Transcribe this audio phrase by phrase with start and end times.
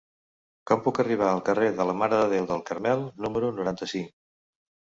[0.71, 4.13] Com puc arribar al carrer de la Mare de Déu del Carmel número noranta-cinc?